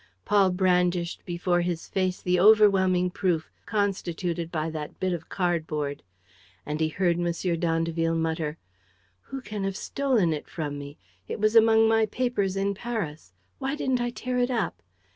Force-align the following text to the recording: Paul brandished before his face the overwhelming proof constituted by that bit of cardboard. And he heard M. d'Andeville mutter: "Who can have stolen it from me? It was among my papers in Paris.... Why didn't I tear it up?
Paul 0.25 0.49
brandished 0.49 1.23
before 1.27 1.61
his 1.61 1.87
face 1.87 2.23
the 2.23 2.39
overwhelming 2.39 3.11
proof 3.11 3.51
constituted 3.67 4.51
by 4.51 4.71
that 4.71 4.99
bit 4.99 5.13
of 5.13 5.29
cardboard. 5.29 6.01
And 6.65 6.79
he 6.79 6.87
heard 6.89 7.19
M. 7.19 7.59
d'Andeville 7.59 8.15
mutter: 8.15 8.57
"Who 9.25 9.41
can 9.41 9.63
have 9.63 9.77
stolen 9.77 10.33
it 10.33 10.47
from 10.49 10.79
me? 10.79 10.97
It 11.27 11.39
was 11.39 11.55
among 11.55 11.87
my 11.87 12.07
papers 12.07 12.57
in 12.57 12.73
Paris.... 12.73 13.31
Why 13.59 13.75
didn't 13.75 14.01
I 14.01 14.09
tear 14.09 14.39
it 14.39 14.49
up? 14.49 14.81